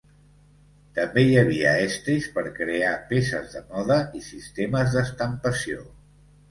També 0.95 1.23
hi 1.27 1.35
havia 1.41 1.75
estris 1.89 2.31
per 2.39 2.45
crear 2.57 2.97
peces 3.13 3.55
de 3.59 3.65
moda 3.69 4.03
i 4.23 4.27
sistemes 4.33 4.99
d'estampació. 4.99 5.89